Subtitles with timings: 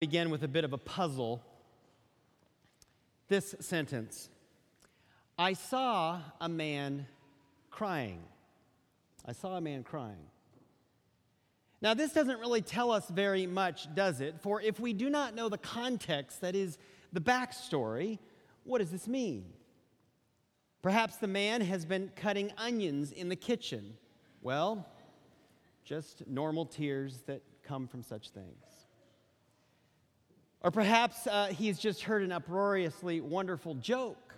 [0.00, 1.42] begin with a bit of a puzzle.
[3.28, 4.28] This sentence
[5.38, 7.06] I saw a man
[7.70, 8.20] crying.
[9.24, 10.26] I saw a man crying.
[11.82, 14.34] Now, this doesn't really tell us very much, does it?
[14.42, 16.76] For if we do not know the context, that is,
[17.12, 18.18] the backstory,
[18.64, 19.46] what does this mean?
[20.82, 23.94] Perhaps the man has been cutting onions in the kitchen.
[24.42, 24.86] Well,
[25.84, 28.69] just normal tears that come from such things.
[30.62, 34.34] Or perhaps uh, he's just heard an uproariously wonderful joke.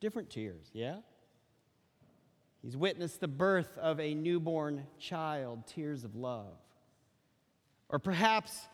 [0.00, 0.96] Different tears, yeah?
[2.62, 6.56] He's witnessed the birth of a newborn child, tears of love.
[7.88, 8.66] Or perhaps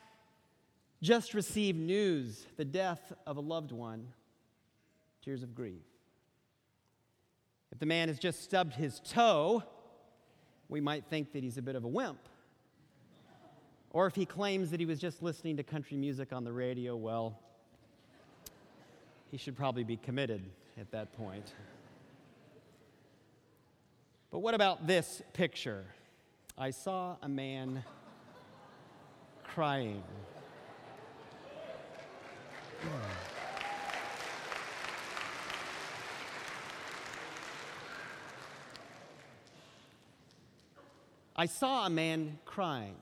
[1.03, 4.09] just received news, the death of a loved one,
[5.23, 5.83] tears of grief.
[7.73, 9.63] If the man has just stubbed his toe,
[10.69, 12.19] we might think that he's a bit of a wimp.
[13.91, 16.97] Or if he claims that he was just listening to country music on the radio,
[16.97, 17.39] well,
[19.31, 20.43] he should probably be committed
[20.79, 21.53] at that point.
[24.31, 25.85] But what about this picture?
[26.59, 27.85] I saw a man
[29.45, 30.03] crying.
[41.35, 42.97] I saw a man crying.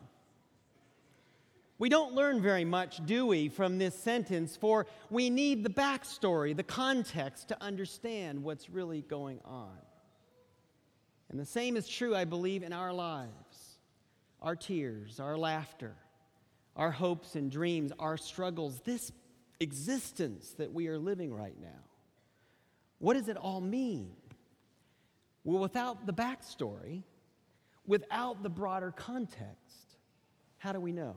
[1.79, 6.57] We don't learn very much, do we, from this sentence, for we need the backstory,
[6.57, 9.77] the context to understand what's really going on.
[11.31, 13.31] And the same is true, I believe, in our lives
[14.41, 15.97] our tears, our laughter,
[16.77, 19.11] our hopes and dreams, our struggles, this
[19.59, 21.81] existence that we are living right now.
[22.99, 24.11] What does it all mean?
[25.45, 27.05] Well, without the backstory,
[27.87, 29.97] without the broader context,
[30.59, 31.17] how do we know?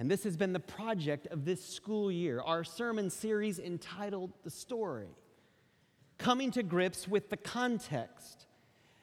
[0.00, 4.50] And this has been the project of this school year, our sermon series entitled The
[4.50, 5.10] Story.
[6.16, 8.46] Coming to grips with the context,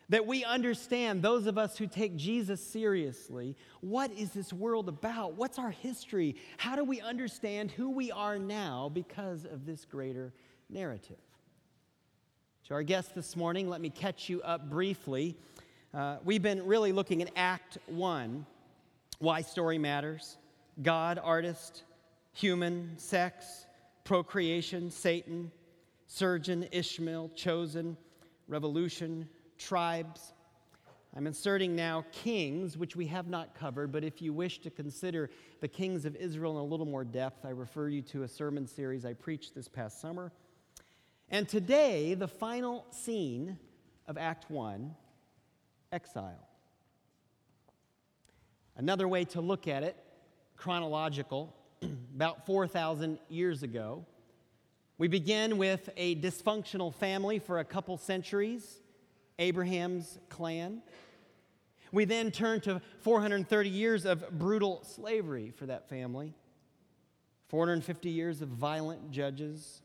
[0.09, 5.33] that we understand, those of us who take Jesus seriously, what is this world about?
[5.33, 6.35] What's our history?
[6.57, 10.33] How do we understand who we are now because of this greater
[10.67, 11.17] narrative?
[12.69, 15.37] To our guests this morning, let me catch you up briefly.
[15.93, 18.47] Uh, we've been really looking at Act One
[19.19, 20.37] why story matters
[20.81, 21.83] God, artist,
[22.33, 23.65] human, sex,
[24.03, 25.51] procreation, Satan,
[26.05, 27.97] surgeon, Ishmael, chosen,
[28.47, 29.27] revolution,
[29.57, 30.33] tribes.
[31.15, 35.31] I'm inserting now kings, which we have not covered, but if you wish to consider
[35.61, 38.67] the kings of Israel in a little more depth, I refer you to a sermon
[38.67, 40.31] series I preached this past summer.
[41.29, 43.57] And today, the final scene
[44.07, 44.95] of Act 1
[45.91, 46.47] exile.
[48.75, 49.97] Another way to look at it
[50.57, 51.55] chronological,
[52.15, 54.05] about 4,000 years ago.
[54.97, 58.81] We begin with a dysfunctional family for a couple centuries,
[59.37, 60.81] Abraham's clan.
[61.91, 66.33] We then turn to 430 years of brutal slavery for that family,
[67.49, 69.83] 450 years of violent judges,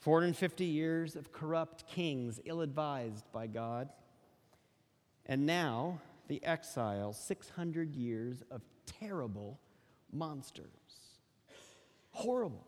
[0.00, 3.90] 450 years of corrupt kings, ill advised by God.
[5.26, 9.60] And now, the exile, 600 years of terrible
[10.12, 10.66] monsters.
[12.12, 12.66] Horrible.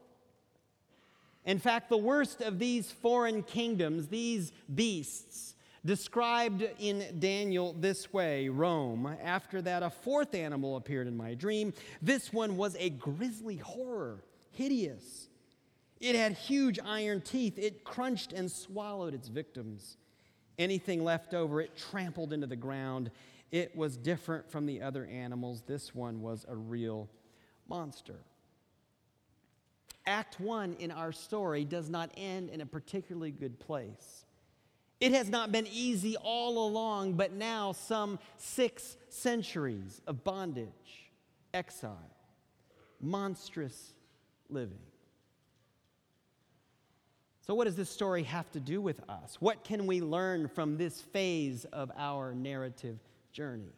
[1.44, 5.54] In fact, the worst of these foreign kingdoms, these beasts,
[5.84, 9.14] described in Daniel this way Rome.
[9.22, 11.74] After that, a fourth animal appeared in my dream.
[12.00, 15.28] This one was a grisly horror, hideous.
[16.00, 17.58] It had huge iron teeth.
[17.58, 19.96] It crunched and swallowed its victims.
[20.58, 23.10] Anything left over, it trampled into the ground.
[23.50, 25.62] It was different from the other animals.
[25.66, 27.08] This one was a real
[27.68, 28.16] monster.
[30.06, 34.24] Act one in our story does not end in a particularly good place.
[35.00, 41.10] It has not been easy all along, but now, some six centuries of bondage,
[41.52, 41.98] exile,
[43.00, 43.92] monstrous
[44.48, 44.78] living.
[47.46, 49.36] So, what does this story have to do with us?
[49.40, 52.98] What can we learn from this phase of our narrative
[53.32, 53.72] journey?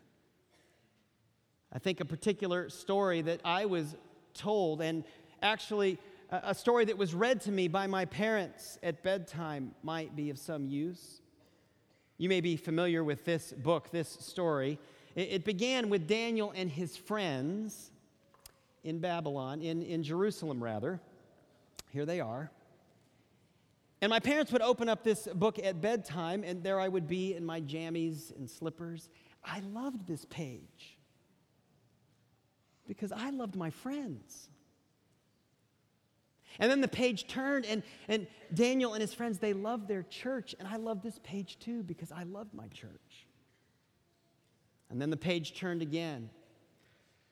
[1.77, 3.97] I think a particular story that I was
[4.33, 5.05] told, and
[5.43, 5.99] actually
[6.31, 10.39] a story that was read to me by my parents at bedtime, might be of
[10.39, 11.21] some use.
[12.17, 14.79] You may be familiar with this book, this story.
[15.17, 17.91] It began with Daniel and his friends
[18.83, 20.99] in Babylon, in, in Jerusalem, rather.
[21.91, 22.51] Here they are.
[24.01, 27.35] And my parents would open up this book at bedtime, and there I would be
[27.35, 29.11] in my jammies and slippers.
[29.45, 30.96] I loved this page.
[32.87, 34.49] Because I loved my friends.
[36.59, 40.55] And then the page turned, and, and Daniel and his friends, they loved their church.
[40.59, 43.27] And I love this page too because I loved my church.
[44.89, 46.31] And then the page turned again,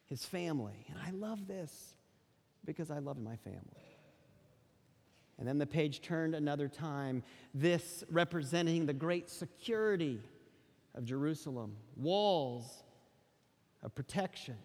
[0.07, 0.87] his family.
[0.89, 1.95] And I love this
[2.65, 3.61] because I loved my family.
[5.39, 7.23] And then the page turned another time,
[7.55, 10.21] this representing the great security
[10.95, 12.85] of Jerusalem, walls
[13.83, 14.57] of protection.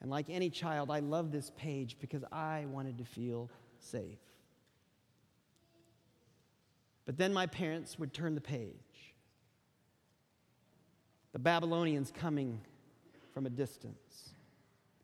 [0.00, 4.18] And like any child, I love this page because I wanted to feel safe.
[7.04, 8.74] But then my parents would turn the page.
[11.32, 12.60] The Babylonians coming
[13.34, 14.30] from a distance.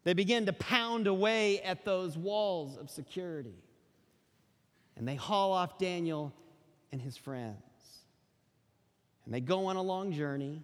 [0.05, 3.59] They begin to pound away at those walls of security.
[4.97, 6.33] And they haul off Daniel
[6.93, 7.57] and his friends.
[9.25, 10.63] And they go on a long journey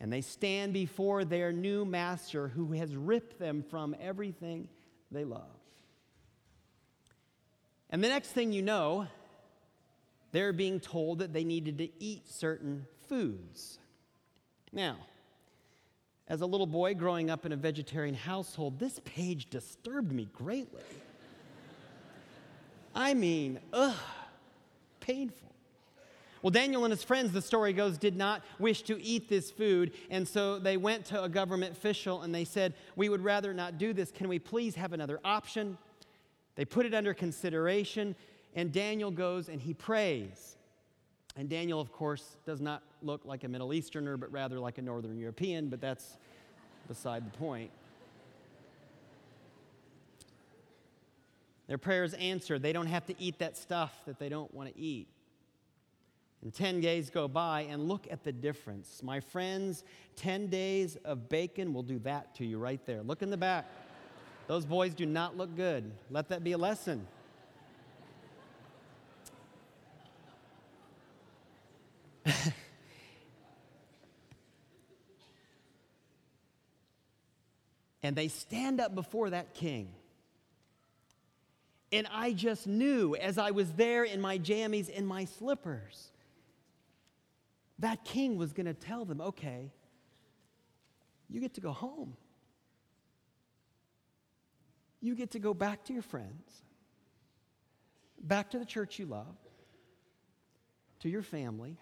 [0.00, 4.68] and they stand before their new master who has ripped them from everything
[5.10, 5.42] they love.
[7.90, 9.06] And the next thing you know,
[10.32, 13.78] they're being told that they needed to eat certain foods.
[14.72, 14.96] Now,
[16.28, 20.82] as a little boy growing up in a vegetarian household, this page disturbed me greatly.
[22.94, 23.94] I mean, ugh,
[25.00, 25.52] painful.
[26.46, 29.90] Well, Daniel and his friends, the story goes, did not wish to eat this food.
[30.10, 33.78] And so they went to a government official and they said, We would rather not
[33.78, 34.12] do this.
[34.12, 35.76] Can we please have another option?
[36.54, 38.14] They put it under consideration.
[38.54, 40.56] And Daniel goes and he prays.
[41.34, 44.82] And Daniel, of course, does not look like a Middle Easterner, but rather like a
[44.82, 46.16] Northern European, but that's
[46.86, 47.72] beside the point.
[51.66, 52.62] Their prayers answered.
[52.62, 55.08] They don't have to eat that stuff that they don't want to eat.
[56.42, 59.02] And 10 days go by, and look at the difference.
[59.02, 59.84] My friends,
[60.16, 63.02] 10 days of bacon will do that to you right there.
[63.02, 63.66] Look in the back.
[64.46, 65.90] Those boys do not look good.
[66.10, 67.06] Let that be a lesson.
[78.02, 79.88] and they stand up before that king.
[81.92, 86.12] And I just knew as I was there in my jammies and my slippers,
[87.78, 89.72] that king was going to tell them, okay,
[91.28, 92.16] you get to go home.
[95.00, 96.62] You get to go back to your friends,
[98.22, 99.36] back to the church you love,
[101.00, 101.76] to your family,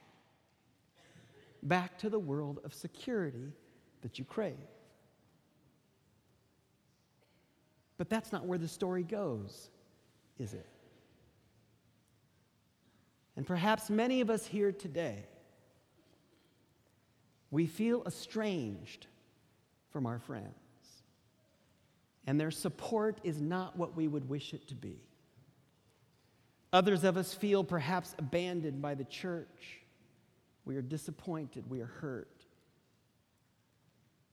[1.63, 3.53] back to the world of security
[4.03, 4.55] that you crave.
[7.97, 9.71] But that's not where the story goes
[10.39, 10.67] is it?
[13.37, 15.27] And perhaps many of us here today,
[17.51, 19.07] we feel estranged
[19.91, 20.55] from our friends.
[22.27, 24.99] And their support is not what we would wish it to be.
[26.73, 29.81] Others of us feel perhaps abandoned by the church.
[30.65, 32.29] We are disappointed, we are hurt.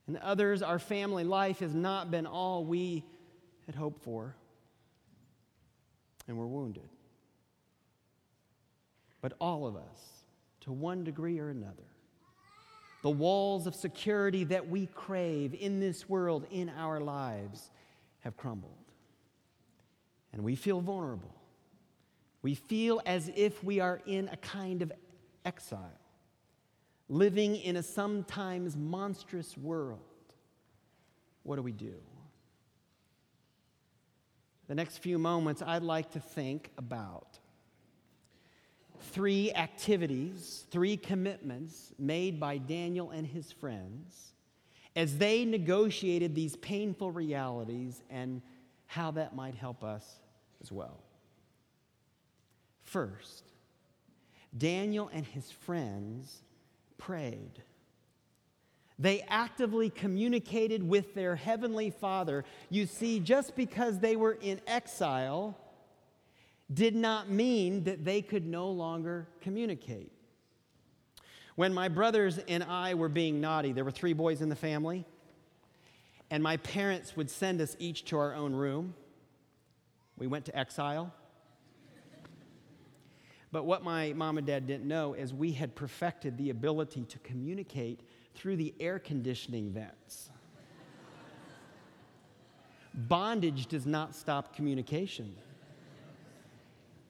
[0.08, 3.06] And others, our family life has not been all we
[3.66, 4.36] had hoped for
[6.28, 6.90] and we're wounded.
[9.22, 10.24] But all of us,
[10.62, 11.91] to one degree or another,
[13.02, 17.72] the walls of security that we crave in this world, in our lives,
[18.20, 18.74] have crumbled.
[20.34, 21.36] And we feel vulnerable.
[22.42, 24.92] We feel as if we are in a kind of
[25.46, 26.00] exile,
[27.10, 30.00] living in a sometimes monstrous world.
[31.44, 31.96] What do we do?
[34.72, 37.31] the next few moments, I'd like to think about
[39.12, 44.34] three activities, three commitments made by Daniel and his friends
[44.96, 48.42] as they negotiated these painful realities and
[48.88, 50.20] how that might help us
[50.62, 51.00] as well.
[52.84, 53.44] First,
[54.58, 56.42] Daniel and his friends
[56.98, 57.64] prayed.
[59.00, 62.44] They actively communicated with their heavenly Father.
[62.70, 65.58] You see, just because they were in exile
[66.74, 70.12] did not mean that they could no longer communicate.
[71.56, 75.06] When my brothers and I were being naughty, there were three boys in the family,
[76.30, 78.94] and my parents would send us each to our own room.
[80.18, 81.14] We went to exile.
[83.52, 87.20] But what my mom and dad didn't know is we had perfected the ability to
[87.20, 88.00] communicate
[88.34, 90.30] through the air conditioning vents.
[92.94, 95.36] Bondage does not stop communication.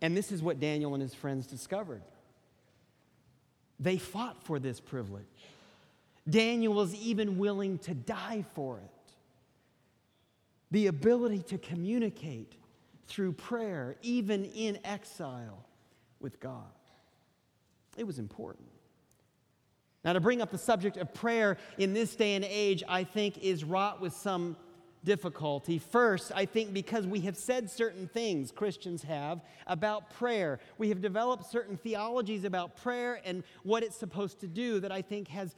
[0.01, 2.01] And this is what Daniel and his friends discovered.
[3.79, 5.25] They fought for this privilege.
[6.29, 8.89] Daniel was even willing to die for it.
[10.71, 12.55] the ability to communicate
[13.07, 15.65] through prayer, even in exile
[16.21, 16.63] with God.
[17.97, 18.67] It was important.
[20.03, 23.37] Now, to bring up the subject of prayer in this day and age, I think
[23.37, 24.55] is wrought with some
[25.03, 25.79] difficulty.
[25.79, 30.59] First, I think because we have said certain things, Christians have, about prayer.
[30.77, 35.01] We have developed certain theologies about prayer and what it's supposed to do that I
[35.01, 35.55] think has,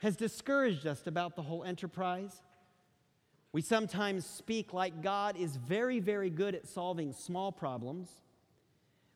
[0.00, 2.42] has discouraged us about the whole enterprise.
[3.52, 8.08] We sometimes speak like God is very, very good at solving small problems,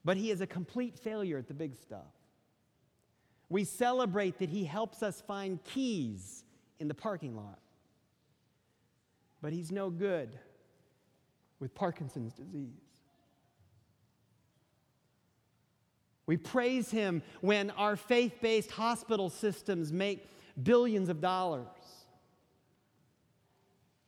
[0.05, 2.13] but He is a complete failure at the big stuff.
[3.49, 6.45] We celebrate that He helps us find keys
[6.79, 7.59] in the parking lot
[9.43, 10.39] but he's no good
[11.59, 13.01] with Parkinson's disease.
[16.31, 20.29] We praise him when our faith based hospital systems make
[20.63, 21.67] billions of dollars.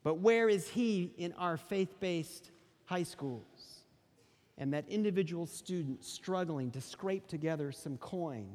[0.04, 2.52] But where is he in our faith based
[2.84, 3.80] high schools
[4.56, 8.46] and that individual student struggling to scrape together some coin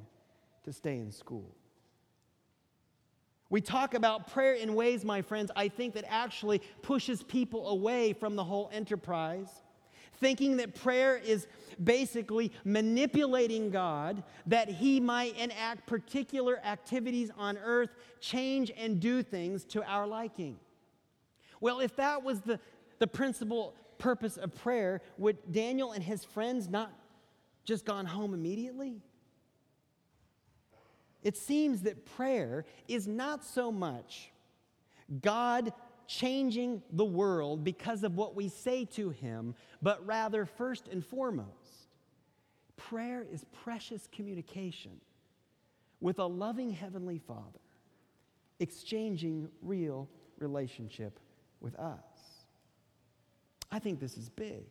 [0.64, 1.57] to stay in school?
[3.50, 8.14] We talk about prayer in ways, my friends, I think that actually pushes people away
[8.14, 9.62] from the whole enterprise,
[10.20, 11.48] thinking that prayer is
[11.82, 19.64] basically manipulating God that He might enact particular activities on earth, change and do things
[19.66, 20.60] to our liking.
[21.62, 22.60] Well, if that was the,
[23.00, 26.92] the principal purpose of prayer, would Daniel and his friends not
[27.64, 29.02] just gone home immediately?
[31.24, 34.32] It seems that prayer is not so much
[35.22, 35.74] God
[36.08, 41.90] changing the world because of what we say to Him, but rather, first and foremost,
[42.78, 45.02] prayer is precious communication
[46.00, 47.60] with a loving Heavenly Father,
[48.60, 50.08] exchanging real
[50.40, 51.20] relationship
[51.60, 52.00] with us.
[53.72, 54.66] I think this is big.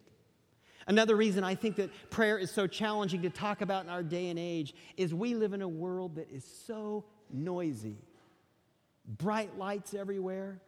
[0.87, 4.28] Another reason I think that prayer is so challenging to talk about in our day
[4.28, 7.99] and age is we live in a world that is so noisy.
[9.05, 10.61] Bright lights everywhere.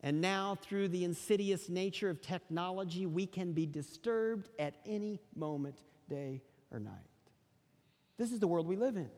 [0.00, 5.74] And now, through the insidious nature of technology, we can be disturbed at any moment,
[6.08, 6.92] day or night.
[8.16, 9.10] This is the world we live in.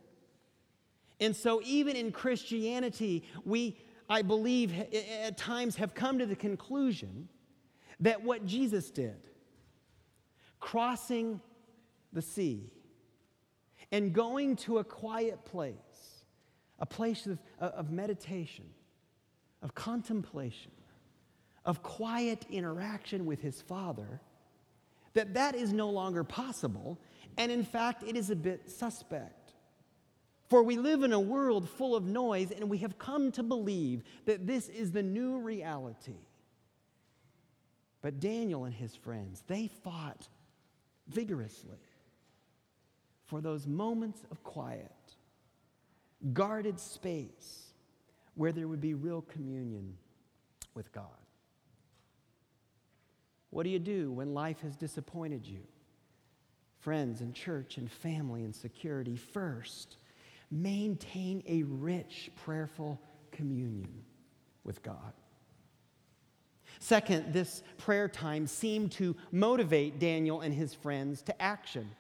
[1.21, 3.77] And so, even in Christianity, we,
[4.09, 4.73] I believe,
[5.23, 7.29] at times have come to the conclusion
[8.01, 9.30] that what Jesus did,
[10.61, 11.41] crossing
[12.13, 12.71] the sea
[13.93, 15.75] and going to a quiet place,
[16.79, 18.67] a place of, uh, of meditation,
[19.63, 20.71] of contemplation,
[21.65, 24.21] of quiet interaction with his Father,
[25.15, 26.99] that that is no longer possible,
[27.37, 29.53] and in fact, it is a bit suspect.
[30.49, 34.03] For we live in a world full of noise, and we have come to believe
[34.27, 36.19] that this is the new reality.
[38.03, 40.29] But Daniel and his friends, they fought
[41.13, 41.79] vigorously
[43.27, 44.91] for those moments of quiet,
[46.33, 47.73] guarded space
[48.35, 49.97] where there would be real communion
[50.75, 51.05] with God.
[53.51, 55.61] What do you do when life has disappointed you?
[56.79, 59.17] Friends and church and family and security.
[59.17, 59.97] First,
[60.51, 63.01] maintain a rich, prayerful
[63.33, 64.05] communion
[64.65, 65.13] with God.
[66.81, 71.91] Second, this prayer time seemed to motivate Daniel and his friends to action.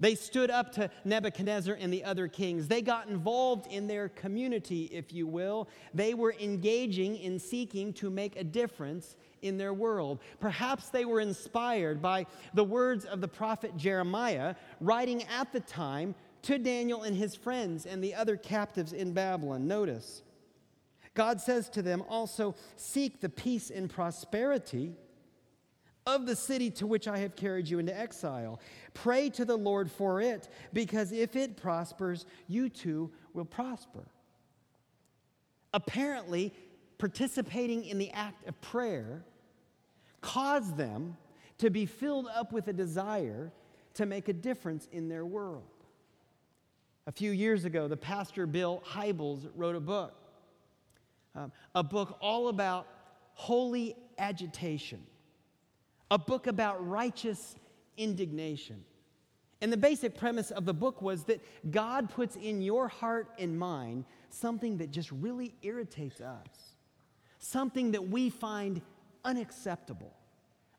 [0.00, 2.68] They stood up to Nebuchadnezzar and the other kings.
[2.68, 5.68] They got involved in their community, if you will.
[5.92, 10.20] They were engaging in seeking to make a difference in their world.
[10.40, 16.14] Perhaps they were inspired by the words of the prophet Jeremiah, writing at the time
[16.42, 19.66] to Daniel and his friends and the other captives in Babylon.
[19.66, 20.22] Notice,
[21.14, 24.92] God says to them also, Seek the peace and prosperity
[26.06, 28.60] of the city to which I have carried you into exile.
[28.92, 34.04] Pray to the Lord for it, because if it prospers, you too will prosper.
[35.72, 36.52] Apparently,
[36.98, 39.24] participating in the act of prayer
[40.20, 41.16] caused them
[41.58, 43.52] to be filled up with a desire
[43.94, 45.62] to make a difference in their world.
[47.06, 50.14] A few years ago, the pastor Bill Hybels wrote a book
[51.34, 52.86] um, a book all about
[53.34, 55.02] holy agitation,
[56.10, 57.56] a book about righteous
[57.96, 58.84] indignation.
[59.60, 63.58] And the basic premise of the book was that God puts in your heart and
[63.58, 66.46] mind something that just really irritates us,
[67.38, 68.82] something that we find
[69.24, 70.14] unacceptable,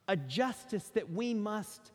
[0.07, 1.91] a justice that we must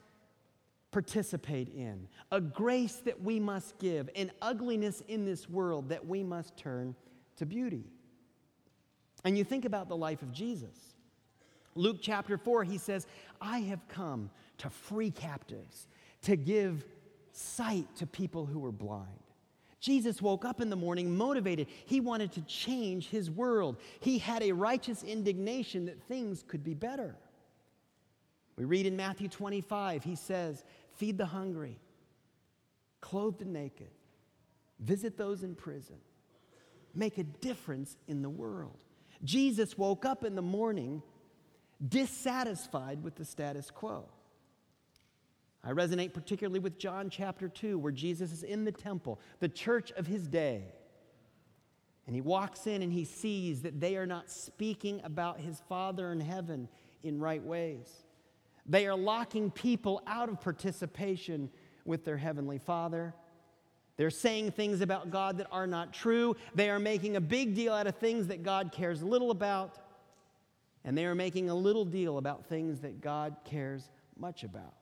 [0.90, 6.24] participate in, a grace that we must give, an ugliness in this world that we
[6.24, 6.94] must turn
[7.36, 7.84] to beauty.
[9.24, 10.94] And you think about the life of Jesus.
[11.74, 13.06] Luke chapter 4, he says,
[13.40, 15.86] I have come to free captives,
[16.22, 16.84] to give
[17.32, 19.08] sight to people who were blind.
[19.80, 21.66] Jesus woke up in the morning motivated.
[21.86, 23.78] He wanted to change his world.
[24.00, 27.16] He had a righteous indignation that things could be better.
[28.56, 30.64] We read in Matthew 25, he says,
[30.96, 31.78] Feed the hungry,
[33.00, 33.88] clothe the naked,
[34.80, 35.96] visit those in prison,
[36.94, 38.76] make a difference in the world.
[39.24, 41.02] Jesus woke up in the morning
[41.86, 44.06] dissatisfied with the status quo.
[45.62, 49.92] I resonate particularly with John chapter 2, where Jesus is in the temple, the church
[49.92, 50.64] of his day.
[52.06, 56.10] And he walks in and he sees that they are not speaking about his Father
[56.12, 56.68] in heaven
[57.02, 57.88] in right ways.
[58.66, 61.50] They are locking people out of participation
[61.84, 63.14] with their Heavenly Father.
[64.00, 66.34] They're saying things about God that are not true.
[66.54, 69.76] They are making a big deal out of things that God cares little about.
[70.86, 74.72] And they are making a little deal about things that God cares much about.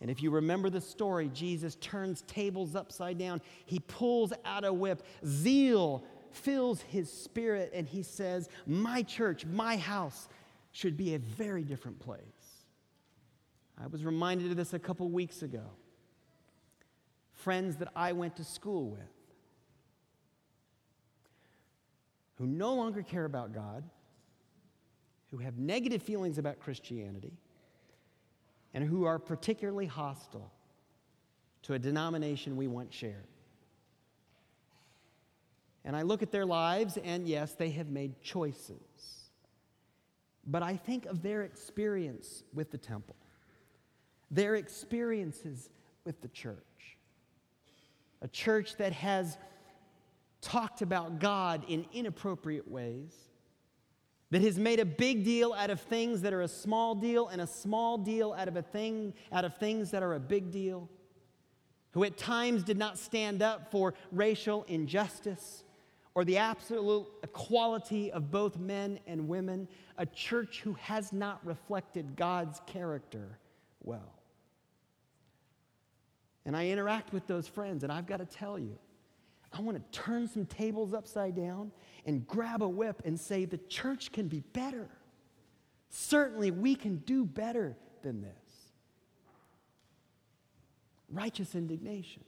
[0.00, 3.40] And if you remember the story, Jesus turns tables upside down.
[3.66, 5.02] He pulls out a whip.
[5.26, 10.28] Zeal fills his spirit, and he says, My church, my house
[10.70, 12.20] should be a very different place.
[13.76, 15.64] I was reminded of this a couple weeks ago.
[17.44, 19.02] Friends that I went to school with
[22.36, 23.84] who no longer care about God,
[25.30, 27.34] who have negative feelings about Christianity,
[28.72, 30.50] and who are particularly hostile
[31.64, 33.26] to a denomination we once shared.
[35.84, 39.28] And I look at their lives, and yes, they have made choices.
[40.46, 43.16] But I think of their experience with the temple,
[44.30, 45.68] their experiences
[46.06, 46.56] with the church.
[48.24, 49.38] A church that has
[50.40, 53.14] talked about God in inappropriate ways,
[54.30, 57.40] that has made a big deal out of things that are a small deal and
[57.40, 60.88] a small deal out of a thing out of things that are a big deal
[61.92, 65.62] who at times did not stand up for racial injustice
[66.16, 72.16] or the absolute equality of both men and women a church who has not reflected
[72.16, 73.38] God's character
[73.84, 74.18] well
[76.46, 78.78] and I interact with those friends and I've got to tell you
[79.56, 81.70] I want to turn some tables upside down
[82.06, 84.88] and grab a whip and say, the church can be better.
[85.90, 88.32] Certainly, we can do better than this.
[91.08, 92.24] Righteous indignation.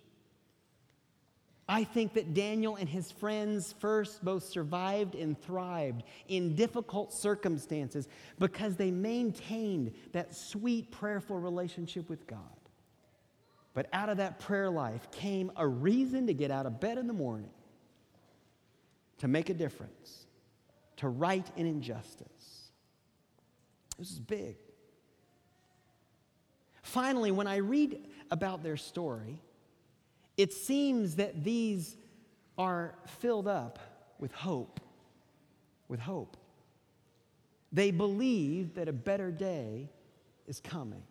[1.69, 8.07] I think that Daniel and his friends first both survived and thrived in difficult circumstances
[8.39, 12.39] because they maintained that sweet, prayerful relationship with God.
[13.77, 17.07] But out of that prayer life came a reason to get out of bed in
[17.07, 17.51] the morning,
[19.19, 20.25] to make a difference,
[20.97, 22.71] to right an injustice.
[23.99, 24.57] This is big.
[26.83, 27.99] Finally, when I read
[28.31, 29.43] about their story,
[30.39, 31.99] it seems that these
[32.57, 33.79] are filled up
[34.19, 34.81] with hope.
[35.89, 36.39] With hope.
[37.73, 39.91] They believe that a better day
[40.47, 41.03] is coming.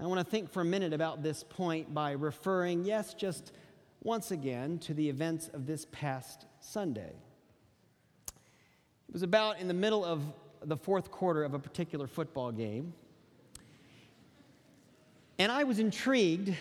[0.00, 3.52] I want to think for a minute about this point by referring, yes, just
[4.02, 7.12] once again, to the events of this past Sunday.
[8.26, 10.22] It was about in the middle of
[10.62, 12.94] the fourth quarter of a particular football game.
[15.38, 16.54] And I was intrigued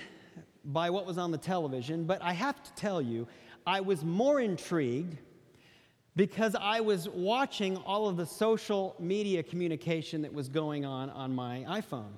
[0.66, 3.26] by what was on the television, but I have to tell you,
[3.66, 5.18] I was more intrigued
[6.18, 11.34] because I was watching all of the social media communication that was going on on
[11.34, 12.12] my iPhone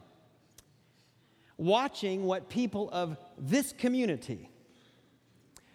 [1.62, 4.50] watching what people of this community,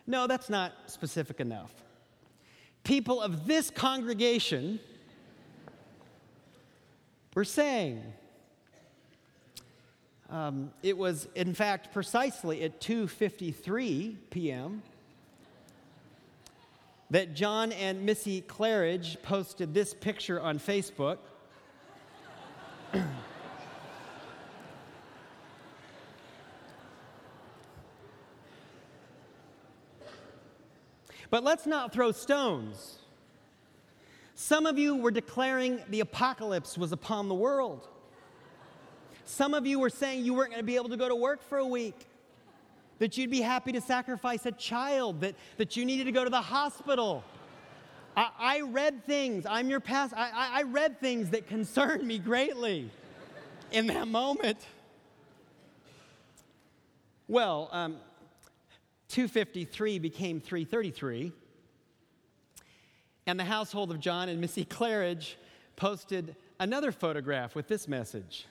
[0.04, 1.72] no, that's not specific enough.
[2.82, 4.80] People of this congregation
[7.36, 8.02] were saying.
[10.28, 14.82] Um, it was, in fact, precisely at 2:53 p.m.
[17.10, 21.18] that John and Missy Claridge posted this picture on Facebook.
[31.30, 32.98] But let's not throw stones.
[34.34, 37.88] Some of you were declaring the apocalypse was upon the world.
[39.24, 41.42] Some of you were saying you weren't going to be able to go to work
[41.42, 42.06] for a week,
[42.98, 46.30] that you'd be happy to sacrifice a child, that, that you needed to go to
[46.30, 47.24] the hospital.
[48.16, 52.90] I, I read things, I'm your past, I, I read things that concerned me greatly
[53.72, 54.58] in that moment.
[57.28, 57.96] Well, um,
[59.08, 61.32] 253 became 333.
[63.26, 65.34] And the household of John and Missy Claridge
[65.74, 68.46] posted another photograph with this message.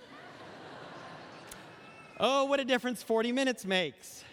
[2.20, 4.24] oh, what a difference 40 minutes makes.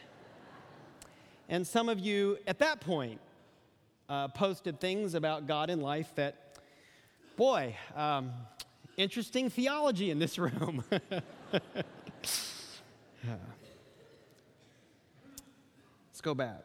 [1.48, 3.20] And some of you at that point
[4.10, 6.60] uh, posted things about God and life that,
[7.38, 8.32] boy, um,
[8.98, 10.84] interesting theology in this room.
[11.52, 12.82] Let's
[16.26, 16.64] go back.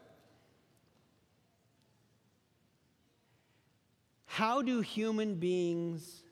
[4.25, 6.23] How do human beings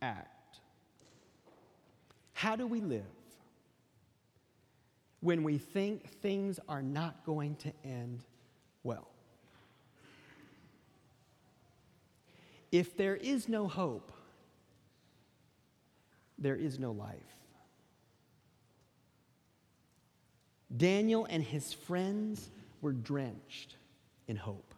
[0.00, 0.58] act?
[2.32, 3.02] How do we live
[5.20, 8.20] when we think things are not going to end
[8.82, 9.06] well?
[12.72, 14.12] If there is no hope,
[16.38, 17.18] there is no life.
[20.74, 22.48] Daniel and his friends
[22.82, 23.76] were drenched
[24.28, 24.74] in hope.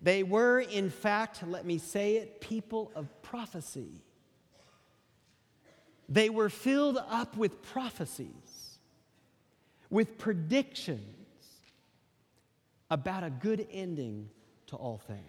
[0.00, 4.02] They were, in fact, let me say it, people of prophecy.
[6.08, 8.78] They were filled up with prophecies,
[9.90, 11.00] with predictions
[12.90, 14.28] about a good ending
[14.68, 15.20] to all things.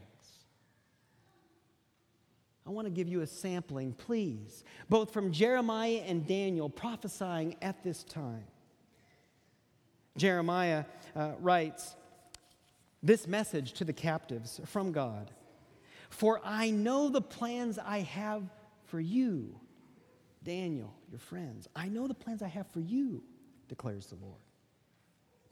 [2.68, 7.82] I want to give you a sampling, please, both from Jeremiah and Daniel prophesying at
[7.82, 8.44] this time.
[10.18, 11.96] Jeremiah uh, writes
[13.02, 15.32] this message to the captives from God
[16.10, 18.44] For I know the plans I have
[18.86, 19.60] for you,
[20.44, 21.68] Daniel, your friends.
[21.76, 23.24] I know the plans I have for you,
[23.68, 24.42] declares the Lord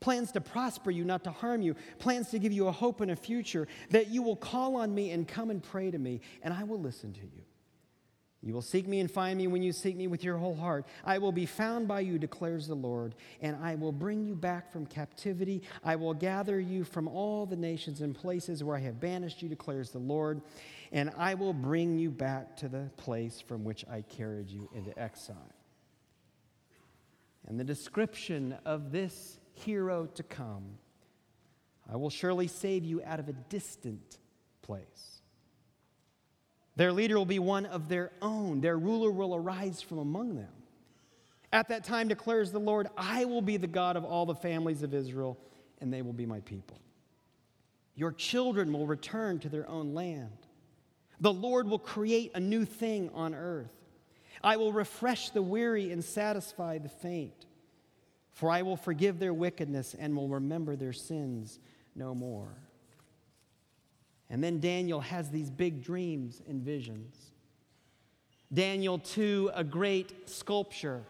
[0.06, 3.10] plans to prosper you, not to harm you, plans to give you a hope and
[3.10, 6.54] a future, that you will call on me and come and pray to me, and
[6.54, 7.41] I will listen to you.
[8.46, 10.86] You will seek me and find me when you seek me with your whole heart.
[11.04, 14.72] I will be found by you, declares the Lord, and I will bring you back
[14.72, 15.64] from captivity.
[15.84, 19.50] I will gather you from all the nations and places where I have banished you,
[19.50, 20.42] declares the Lord,
[20.92, 24.98] and I will bring you back to the place from which I carried you into
[24.98, 25.52] exile.
[27.48, 30.78] And the description of this hero to come.
[31.92, 34.20] I will surely save you out of a distant
[34.62, 35.14] place.
[36.76, 40.50] Their leader will be one of their own, their ruler will arise from among them.
[41.54, 44.84] At that time, declares the Lord, I will be the God of all the families
[44.84, 45.38] of Israel,
[45.80, 46.80] and they will be my people.
[47.96, 50.38] Your children will return to their own land.
[51.22, 53.72] The Lord will create a new thing on earth.
[54.44, 57.46] I will refresh the weary and satisfy the faint.
[58.34, 61.58] For I will forgive their wickedness and will remember their sins
[61.96, 62.50] no more.
[64.30, 67.32] And then Daniel has these big dreams and visions.
[68.54, 71.04] Daniel, 2, a great sculpture,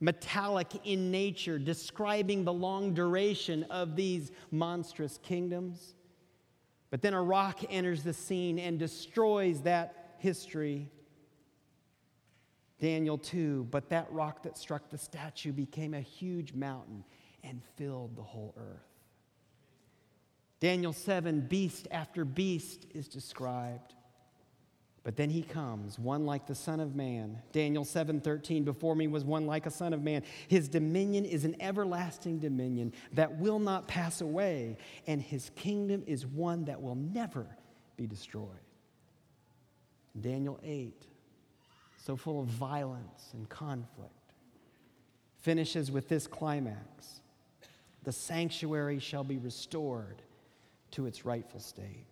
[0.00, 5.94] metallic in nature, describing the long duration of these monstrous kingdoms.
[6.90, 10.88] But then a rock enters the scene and destroys that history
[12.82, 17.04] Daniel 2, but that rock that struck the statue became a huge mountain
[17.44, 18.91] and filled the whole earth.
[20.62, 23.94] Daniel 7, beast after beast is described.
[25.02, 27.42] But then he comes, one like the Son of Man.
[27.50, 30.22] Daniel 7:13, before me was one like a son of man.
[30.46, 34.76] His dominion is an everlasting dominion that will not pass away,
[35.08, 37.44] and his kingdom is one that will never
[37.96, 38.46] be destroyed.
[40.20, 41.08] Daniel 8,
[41.96, 44.12] so full of violence and conflict,
[45.40, 47.20] finishes with this climax
[48.04, 50.22] The sanctuary shall be restored
[50.92, 52.06] to its rightful state.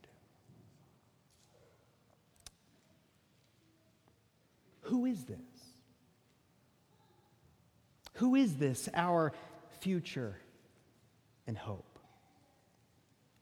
[4.82, 5.38] Who is this?
[8.14, 9.32] Who is this, our
[9.80, 10.36] future
[11.46, 11.98] and hope?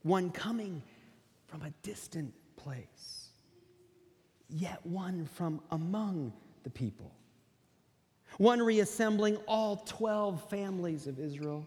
[0.02, 0.82] One coming
[1.46, 3.28] from a distant place
[4.48, 7.12] yet one from among the people.
[8.38, 11.66] One reassembling all 12 families of Israel.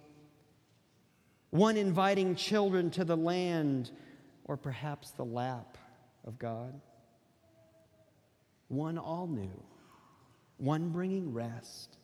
[1.51, 3.91] One inviting children to the land
[4.45, 5.77] or perhaps the lap
[6.25, 6.81] of God.
[8.67, 9.63] One all new.
[10.57, 11.97] One bringing rest.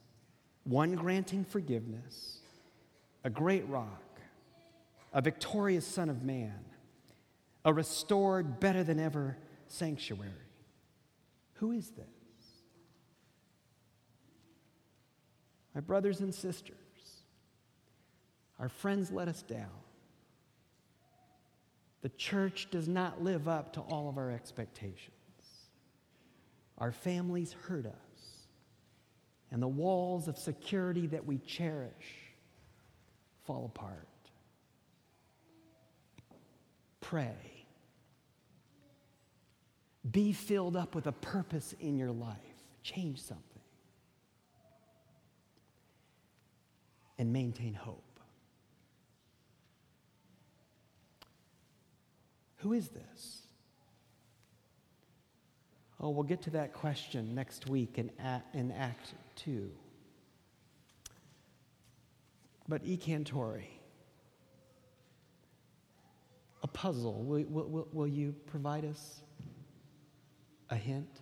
[0.64, 2.40] One granting forgiveness.
[3.24, 4.20] A great rock.
[5.14, 6.66] A victorious Son of Man.
[7.66, 10.48] A restored, better than ever sanctuary
[11.58, 12.06] who is this?
[15.74, 16.76] My brothers and sisters,
[18.60, 19.70] our friends let us down.
[22.02, 25.12] The church does not live up to all of our expectations.
[26.78, 27.94] Our families hurt us.
[29.52, 31.92] And the walls of security that we cherish
[33.46, 34.08] fall apart.
[37.02, 37.36] Pray
[40.12, 42.38] Be filled up with a purpose in your life.
[42.84, 43.44] Change something.
[47.18, 48.07] And maintain hope.
[52.68, 53.44] Who is this?
[56.02, 58.12] Oh, we'll get to that question next week in,
[58.54, 59.72] in Act 2.
[62.68, 62.98] But E.
[62.98, 63.68] Cantori,
[66.62, 69.22] a puzzle, will, will, will you provide us
[70.70, 71.22] a hint?